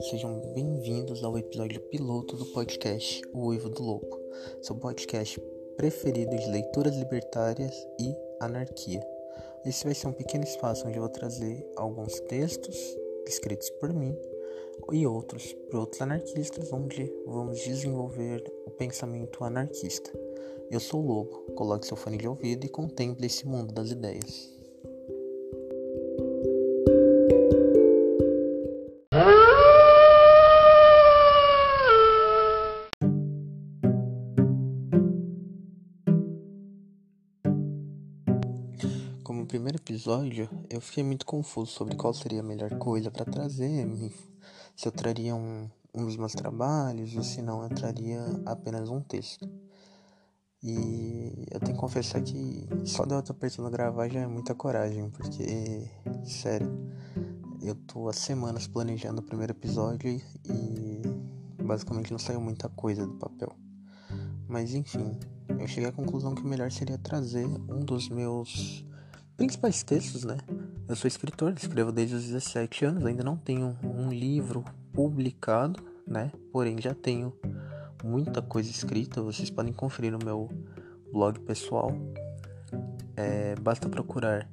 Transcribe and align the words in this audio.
sejam 0.00 0.38
bem-vindos 0.54 1.24
ao 1.24 1.36
episódio 1.36 1.80
piloto 1.80 2.36
do 2.36 2.46
podcast 2.46 3.20
O 3.32 3.46
Uivo 3.46 3.68
do 3.68 3.82
Lobo, 3.82 4.20
seu 4.62 4.76
podcast 4.76 5.40
preferido 5.76 6.36
de 6.36 6.48
leituras 6.50 6.94
libertárias 6.94 7.74
e 7.98 8.14
anarquia. 8.40 9.00
Esse 9.66 9.84
vai 9.84 9.94
ser 9.94 10.06
um 10.06 10.12
pequeno 10.12 10.44
espaço 10.44 10.86
onde 10.86 10.98
eu 10.98 11.02
vou 11.02 11.10
trazer 11.10 11.68
alguns 11.76 12.20
textos 12.20 12.76
escritos 13.26 13.70
por 13.70 13.92
mim 13.92 14.16
e 14.92 15.04
outros 15.04 15.52
por 15.68 15.80
outros 15.80 16.00
anarquistas, 16.00 16.72
onde 16.72 17.12
vamos 17.26 17.58
desenvolver 17.58 18.44
o 18.66 18.70
pensamento 18.70 19.42
anarquista. 19.42 20.12
Eu 20.70 20.78
sou 20.78 21.02
o 21.02 21.06
Lobo, 21.06 21.52
coloque 21.56 21.86
seu 21.86 21.96
fone 21.96 22.18
de 22.18 22.28
ouvido 22.28 22.64
e 22.64 22.68
contemple 22.68 23.26
esse 23.26 23.44
mundo 23.44 23.74
das 23.74 23.90
ideias. 23.90 24.57
Como 39.28 39.44
primeiro 39.44 39.76
episódio, 39.76 40.48
eu 40.70 40.80
fiquei 40.80 41.04
muito 41.04 41.26
confuso 41.26 41.70
sobre 41.70 41.94
qual 41.94 42.14
seria 42.14 42.40
a 42.40 42.42
melhor 42.42 42.70
coisa 42.78 43.10
para 43.10 43.26
trazer, 43.26 43.86
se 44.74 44.88
eu 44.88 44.90
traria 44.90 45.36
um, 45.36 45.68
um 45.94 46.06
dos 46.06 46.16
meus 46.16 46.32
trabalhos 46.32 47.14
ou 47.14 47.22
se 47.22 47.42
não 47.42 47.62
eu 47.62 47.68
traria 47.68 48.22
apenas 48.46 48.88
um 48.88 49.02
texto. 49.02 49.46
E 50.62 51.44
eu 51.50 51.60
tenho 51.60 51.74
que 51.74 51.78
confessar 51.78 52.22
que 52.22 52.66
só 52.86 53.04
de 53.04 53.12
eu 53.12 53.20
estar 53.20 53.70
gravar 53.70 54.08
já 54.08 54.20
é 54.20 54.26
muita 54.26 54.54
coragem, 54.54 55.10
porque, 55.10 55.90
sério, 56.24 56.90
eu 57.60 57.74
tô 57.74 58.08
há 58.08 58.14
semanas 58.14 58.66
planejando 58.66 59.20
o 59.20 59.22
primeiro 59.22 59.52
episódio 59.52 60.08
e 60.10 61.02
basicamente 61.62 62.12
não 62.12 62.18
saiu 62.18 62.40
muita 62.40 62.70
coisa 62.70 63.06
do 63.06 63.12
papel. 63.12 63.54
Mas 64.48 64.72
enfim, 64.72 65.18
eu 65.50 65.66
cheguei 65.66 65.90
à 65.90 65.92
conclusão 65.92 66.34
que 66.34 66.40
o 66.40 66.48
melhor 66.48 66.72
seria 66.72 66.96
trazer 66.96 67.44
um 67.44 67.80
dos 67.80 68.08
meus 68.08 68.87
principais 69.38 69.82
textos, 69.84 70.24
né? 70.24 70.36
Eu 70.88 70.96
sou 70.96 71.06
escritor, 71.06 71.54
escrevo 71.56 71.92
desde 71.92 72.16
os 72.16 72.24
17 72.24 72.84
anos, 72.84 73.06
ainda 73.06 73.22
não 73.22 73.36
tenho 73.36 73.78
um 73.84 74.10
livro 74.10 74.64
publicado, 74.92 75.80
né? 76.04 76.32
Porém 76.52 76.80
já 76.80 76.92
tenho 76.92 77.32
muita 78.02 78.42
coisa 78.42 78.68
escrita, 78.68 79.22
vocês 79.22 79.48
podem 79.48 79.72
conferir 79.72 80.10
no 80.10 80.18
meu 80.18 80.50
blog 81.12 81.38
pessoal. 81.40 81.92
É, 83.14 83.54
basta 83.60 83.88
procurar 83.88 84.50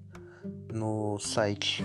no 0.72 1.17
site 1.17 1.83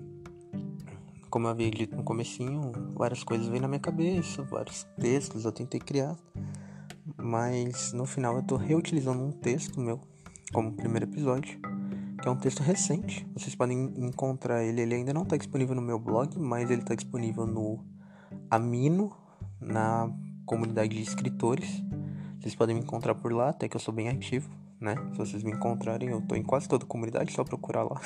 como 1.30 1.46
eu 1.46 1.50
havia 1.52 1.70
dito 1.70 1.94
no 1.94 2.02
comecinho, 2.02 2.72
várias 2.96 3.22
coisas 3.22 3.46
veio 3.46 3.62
na 3.62 3.68
minha 3.68 3.78
cabeça, 3.78 4.42
vários 4.42 4.82
textos 5.00 5.44
eu 5.44 5.52
tentei 5.52 5.78
criar, 5.78 6.16
mas 7.16 7.92
no 7.92 8.04
final 8.04 8.34
eu 8.34 8.42
tô 8.42 8.56
reutilizando 8.56 9.22
um 9.22 9.30
texto 9.30 9.80
meu 9.80 10.00
como 10.52 10.72
primeiro 10.72 11.06
episódio, 11.06 11.56
que 12.20 12.26
é 12.26 12.30
um 12.32 12.36
texto 12.36 12.64
recente. 12.64 13.24
Vocês 13.32 13.54
podem 13.54 13.92
encontrar 13.96 14.64
ele, 14.64 14.80
ele 14.80 14.96
ainda 14.96 15.14
não 15.14 15.22
está 15.22 15.36
disponível 15.36 15.76
no 15.76 15.82
meu 15.82 16.00
blog, 16.00 16.36
mas 16.36 16.68
ele 16.68 16.82
está 16.82 16.96
disponível 16.96 17.46
no 17.46 17.93
Amino, 18.54 19.16
na 19.60 20.10
comunidade 20.46 20.94
de 20.94 21.02
escritores. 21.02 21.82
Vocês 22.40 22.54
podem 22.54 22.74
me 22.74 22.82
encontrar 22.82 23.14
por 23.14 23.32
lá, 23.32 23.50
até 23.50 23.68
que 23.68 23.76
eu 23.76 23.80
sou 23.80 23.92
bem 23.92 24.08
ativo 24.08 24.50
né? 24.84 24.94
Se 25.12 25.18
vocês 25.18 25.42
me 25.42 25.50
encontrarem, 25.50 26.10
eu 26.10 26.20
tô 26.20 26.34
em 26.34 26.42
quase 26.42 26.68
toda 26.68 26.84
a 26.84 26.88
comunidade, 26.88 27.32
só 27.32 27.42
procurar 27.42 27.84
lá. 27.84 28.00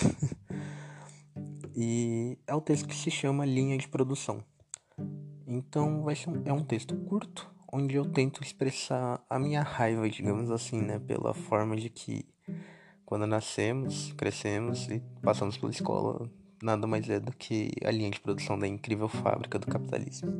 e 1.74 2.38
é 2.46 2.54
o 2.54 2.60
texto 2.60 2.86
que 2.86 2.94
se 2.94 3.10
chama 3.10 3.44
Linha 3.44 3.76
de 3.76 3.88
Produção. 3.88 4.42
Então 5.46 6.02
vai 6.02 6.14
ser 6.14 6.30
um, 6.30 6.42
é 6.44 6.52
um 6.52 6.62
texto 6.62 6.94
curto, 6.96 7.50
onde 7.72 7.96
eu 7.96 8.04
tento 8.04 8.42
expressar 8.42 9.20
a 9.28 9.38
minha 9.38 9.62
raiva, 9.62 10.08
digamos 10.08 10.50
assim, 10.50 10.80
né? 10.80 10.98
Pela 10.98 11.34
forma 11.34 11.76
de 11.76 11.90
que 11.90 12.24
quando 13.04 13.26
nascemos, 13.26 14.12
crescemos 14.12 14.88
e 14.88 15.02
passamos 15.22 15.56
pela 15.56 15.72
escola, 15.72 16.30
nada 16.62 16.86
mais 16.86 17.08
é 17.08 17.20
do 17.20 17.32
que 17.32 17.70
a 17.84 17.90
linha 17.90 18.10
de 18.10 18.20
produção 18.20 18.58
da 18.58 18.66
incrível 18.66 19.08
fábrica 19.08 19.58
do 19.58 19.66
capitalismo. 19.66 20.32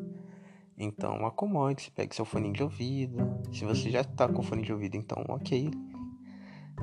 Então 0.76 1.26
acomode-se, 1.26 1.90
pegue 1.90 2.14
seu 2.14 2.24
fone 2.24 2.52
de 2.52 2.62
ouvido. 2.62 3.16
Se 3.52 3.64
você 3.64 3.90
já 3.90 4.04
tá 4.04 4.28
com 4.28 4.42
fone 4.42 4.62
de 4.62 4.72
ouvido, 4.72 4.96
então 4.96 5.24
ok, 5.28 5.70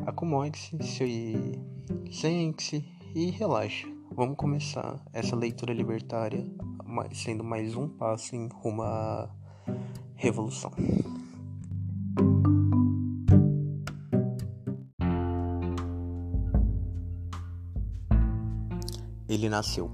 Acomode-se, 0.06 0.78
se 0.84 1.59
sente-se 2.12 2.84
e 3.16 3.31
relaxe. 3.31 3.88
Vamos 4.12 4.38
começar 4.38 5.00
essa 5.13 5.35
leitura 5.35 5.73
libertária 5.73 6.46
sendo 7.13 7.44
mais 7.44 7.75
um 7.75 7.88
passo 7.88 8.35
em 8.35 8.47
rumo 8.47 8.84
à 8.84 9.29
revolução. 10.16 10.72
Ele 19.46 19.52
nasceu, 19.52 19.92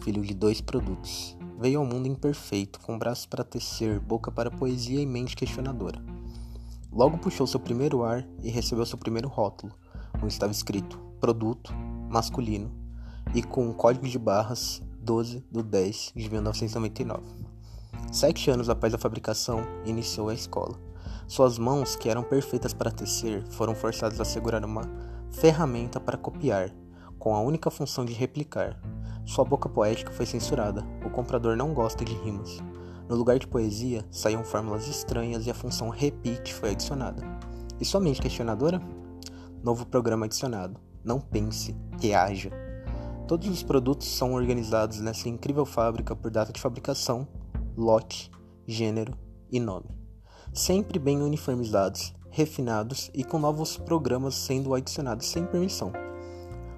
filho 0.00 0.22
de 0.22 0.32
dois 0.32 0.60
produtos. 0.60 1.36
Veio 1.58 1.80
ao 1.80 1.84
mundo 1.84 2.06
imperfeito, 2.06 2.78
com 2.78 2.96
braços 2.96 3.26
para 3.26 3.42
tecer, 3.42 3.98
boca 3.98 4.30
para 4.30 4.48
poesia 4.48 5.00
e 5.00 5.06
mente 5.06 5.34
questionadora. 5.34 6.00
Logo 6.92 7.18
puxou 7.18 7.44
seu 7.44 7.58
primeiro 7.58 8.04
ar 8.04 8.24
e 8.44 8.48
recebeu 8.48 8.86
seu 8.86 8.96
primeiro 8.96 9.28
rótulo, 9.28 9.72
onde 10.22 10.32
estava 10.32 10.52
escrito 10.52 10.96
Produto 11.18 11.74
Masculino 12.08 12.70
e 13.34 13.42
com 13.42 13.66
um 13.66 13.72
código 13.72 14.06
de 14.06 14.20
barras 14.20 14.80
12 15.00 15.44
do 15.50 15.64
10 15.64 16.12
de 16.14 16.30
1999. 16.30 17.24
Sete 18.12 18.52
anos 18.52 18.70
após 18.70 18.94
a 18.94 18.98
fabricação, 18.98 19.62
iniciou 19.84 20.28
a 20.28 20.34
escola. 20.34 20.78
Suas 21.26 21.58
mãos, 21.58 21.96
que 21.96 22.08
eram 22.08 22.22
perfeitas 22.22 22.72
para 22.72 22.92
tecer, 22.92 23.42
foram 23.48 23.74
forçadas 23.74 24.20
a 24.20 24.24
segurar 24.24 24.64
uma 24.64 24.88
ferramenta 25.32 25.98
para 25.98 26.16
copiar, 26.16 26.72
com 27.22 27.36
a 27.36 27.40
única 27.40 27.70
função 27.70 28.04
de 28.04 28.12
replicar. 28.12 28.76
Sua 29.24 29.44
boca 29.44 29.68
poética 29.68 30.10
foi 30.10 30.26
censurada. 30.26 30.84
O 31.06 31.10
comprador 31.10 31.56
não 31.56 31.72
gosta 31.72 32.04
de 32.04 32.12
rimas. 32.14 32.58
No 33.08 33.14
lugar 33.14 33.38
de 33.38 33.46
poesia, 33.46 34.04
saíam 34.10 34.42
fórmulas 34.42 34.88
estranhas 34.88 35.46
e 35.46 35.50
a 35.52 35.54
função 35.54 35.88
repeat 35.88 36.52
foi 36.52 36.70
adicionada. 36.70 37.22
E 37.80 37.84
sua 37.84 38.00
mente 38.00 38.20
questionadora? 38.20 38.82
Novo 39.62 39.86
programa 39.86 40.26
adicionado. 40.26 40.80
Não 41.04 41.20
pense, 41.20 41.76
reaja. 42.00 42.50
Todos 43.28 43.48
os 43.48 43.62
produtos 43.62 44.08
são 44.08 44.32
organizados 44.34 44.98
nessa 44.98 45.28
incrível 45.28 45.64
fábrica 45.64 46.16
por 46.16 46.28
data 46.28 46.52
de 46.52 46.60
fabricação, 46.60 47.28
lote, 47.76 48.32
gênero 48.66 49.16
e 49.48 49.60
nome. 49.60 49.86
Sempre 50.52 50.98
bem 50.98 51.22
uniformizados, 51.22 52.12
refinados 52.30 53.12
e 53.14 53.22
com 53.22 53.38
novos 53.38 53.76
programas 53.76 54.34
sendo 54.34 54.74
adicionados 54.74 55.28
sem 55.28 55.46
permissão. 55.46 55.92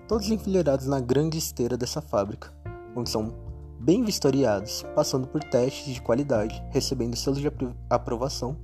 Todos 0.06 0.28
enfileirados 0.28 0.86
na 0.86 1.00
grande 1.00 1.38
esteira 1.38 1.76
dessa 1.76 2.00
fábrica, 2.00 2.52
onde 2.94 3.10
são 3.10 3.34
bem 3.80 4.02
vistoriados, 4.04 4.84
passando 4.94 5.26
por 5.26 5.42
testes 5.42 5.94
de 5.94 6.00
qualidade, 6.00 6.62
recebendo 6.70 7.16
selos 7.16 7.40
de 7.40 7.50
aprovação 7.88 8.56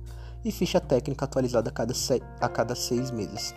e 0.43 0.51
ficha 0.51 0.79
técnica 0.79 1.25
atualizada 1.25 1.69
a 1.69 1.73
cada, 1.73 1.93
a 2.39 2.49
cada 2.49 2.75
seis 2.75 3.11
meses. 3.11 3.53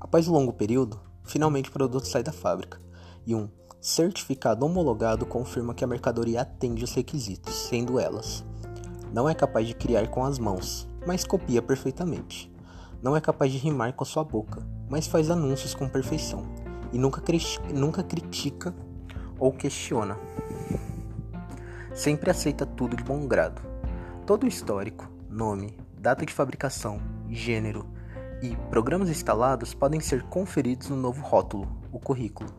Após 0.00 0.28
um 0.28 0.32
longo 0.32 0.52
período, 0.52 1.00
finalmente 1.24 1.68
o 1.68 1.72
produto 1.72 2.06
sai 2.06 2.22
da 2.22 2.32
fábrica 2.32 2.80
e 3.26 3.34
um 3.34 3.48
certificado 3.80 4.64
homologado 4.64 5.26
confirma 5.26 5.74
que 5.74 5.84
a 5.84 5.86
mercadoria 5.86 6.42
atende 6.42 6.84
os 6.84 6.94
requisitos, 6.94 7.54
sendo 7.54 7.98
elas: 7.98 8.44
não 9.12 9.28
é 9.28 9.34
capaz 9.34 9.66
de 9.66 9.74
criar 9.74 10.08
com 10.08 10.24
as 10.24 10.38
mãos, 10.38 10.88
mas 11.06 11.24
copia 11.24 11.60
perfeitamente. 11.60 12.55
Não 13.02 13.16
é 13.16 13.20
capaz 13.20 13.52
de 13.52 13.58
rimar 13.58 13.92
com 13.92 14.04
a 14.04 14.06
sua 14.06 14.24
boca, 14.24 14.62
mas 14.88 15.06
faz 15.06 15.30
anúncios 15.30 15.74
com 15.74 15.88
perfeição 15.88 16.46
e 16.92 16.98
nunca, 16.98 17.22
nunca 17.72 18.02
critica 18.02 18.74
ou 19.38 19.52
questiona. 19.52 20.18
Sempre 21.94 22.30
aceita 22.30 22.66
tudo 22.66 22.96
de 22.96 23.04
bom 23.04 23.26
grado. 23.26 23.62
Todo 24.26 24.44
o 24.44 24.48
histórico, 24.48 25.08
nome, 25.28 25.76
data 25.98 26.26
de 26.26 26.32
fabricação, 26.32 27.00
gênero 27.28 27.86
e 28.42 28.54
programas 28.70 29.08
instalados 29.08 29.72
podem 29.74 30.00
ser 30.00 30.22
conferidos 30.24 30.88
no 30.88 30.96
novo 30.96 31.22
rótulo, 31.22 31.68
o 31.92 31.98
currículo. 31.98 32.50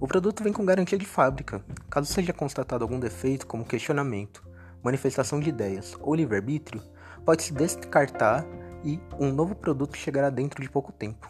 O 0.00 0.06
produto 0.06 0.42
vem 0.42 0.52
com 0.52 0.64
garantia 0.64 0.98
de 0.98 1.06
fábrica. 1.06 1.64
Caso 1.88 2.12
seja 2.12 2.32
constatado 2.32 2.84
algum 2.84 2.98
defeito, 2.98 3.46
como 3.46 3.64
questionamento, 3.64 4.42
manifestação 4.82 5.40
de 5.40 5.48
ideias 5.48 5.96
ou 6.00 6.14
livre-arbítrio, 6.14 6.82
pode-se 7.24 7.52
descartar 7.52 8.44
e 8.84 9.00
um 9.18 9.32
novo 9.32 9.54
produto 9.54 9.96
chegará 9.96 10.30
dentro 10.30 10.62
de 10.62 10.68
pouco 10.68 10.92
tempo. 10.92 11.28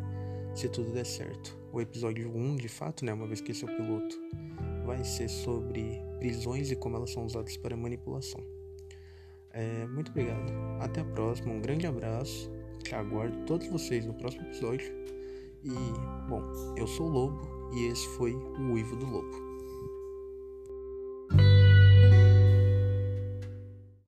se 0.55 0.69
tudo 0.69 0.91
der 0.91 1.05
certo. 1.05 1.57
O 1.71 1.81
episódio 1.81 2.29
1, 2.29 2.55
de 2.57 2.69
fato, 2.69 3.03
né, 3.03 3.13
uma 3.13 3.27
vez 3.27 3.41
que 3.41 3.51
esse 3.51 3.65
é 3.65 3.71
o 3.71 3.75
piloto, 3.75 4.15
vai 4.85 5.03
ser 5.03 5.29
sobre 5.29 5.99
prisões 6.19 6.71
e 6.71 6.75
como 6.75 6.95
elas 6.97 7.11
são 7.11 7.25
usadas 7.25 7.57
para 7.57 7.75
manipulação. 7.75 8.43
É, 9.51 9.85
muito 9.87 10.09
obrigado. 10.09 10.51
Até 10.79 11.01
a 11.01 11.05
próxima. 11.05 11.53
Um 11.53 11.61
grande 11.61 11.85
abraço. 11.85 12.51
Te 12.83 12.95
aguardo 12.95 13.37
todos 13.45 13.67
vocês 13.67 14.05
no 14.05 14.13
próximo 14.13 14.45
episódio. 14.47 14.91
E, 15.63 15.69
bom, 16.27 16.41
eu 16.75 16.87
sou 16.87 17.07
o 17.07 17.09
Lobo 17.09 17.71
e 17.73 17.85
esse 17.87 18.05
foi 18.09 18.33
o 18.33 18.73
Uivo 18.73 18.95
do 18.95 19.05
Lobo. 19.05 19.52